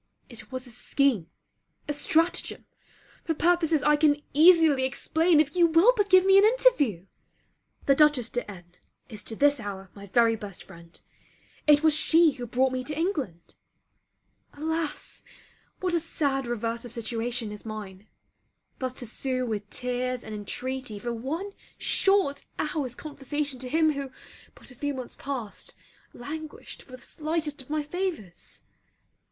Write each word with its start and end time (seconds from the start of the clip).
It 0.29 0.51
was 0.51 0.65
a 0.65 0.71
scheme, 0.71 1.29
a 1.87 1.93
stratagem 1.93 2.65
for 3.23 3.35
purposes 3.35 3.83
I 3.83 3.97
can 3.97 4.19
easily 4.33 4.83
explain 4.83 5.39
if 5.39 5.55
you 5.55 5.67
will 5.67 5.93
but 5.95 6.09
give 6.09 6.25
me 6.25 6.39
an 6.39 6.43
interview. 6.43 7.05
The 7.85 7.93
Dutchess 7.93 8.31
de 8.31 8.49
N 8.49 8.65
is 9.09 9.21
to 9.21 9.35
this 9.35 9.59
hour 9.59 9.91
my 9.93 10.07
very 10.07 10.35
best 10.35 10.63
friend; 10.63 10.99
it 11.67 11.83
was 11.83 11.93
she 11.93 12.31
who 12.31 12.47
brought 12.47 12.71
me 12.71 12.83
to 12.85 12.97
England. 12.97 13.53
Alas, 14.53 15.23
what 15.81 15.93
a 15.93 15.99
sad 15.99 16.47
reverse 16.47 16.83
of 16.83 16.91
situation 16.91 17.51
is 17.51 17.63
mine! 17.63 18.07
thus 18.79 18.93
to 18.93 19.05
sue 19.05 19.45
with 19.45 19.69
tears 19.69 20.23
and 20.23 20.33
intreaty 20.33 20.97
for 20.97 21.13
one 21.13 21.51
short 21.77 22.43
hour's 22.57 22.95
conversation 22.95 23.59
to 23.59 23.69
him 23.69 23.91
who, 23.91 24.09
but 24.55 24.71
a 24.71 24.75
few 24.75 24.95
months 24.95 25.15
past, 25.19 25.75
languished 26.11 26.81
for 26.81 26.93
the 26.93 27.03
slightest 27.03 27.61
of 27.61 27.69
my 27.69 27.83
favours! 27.83 28.61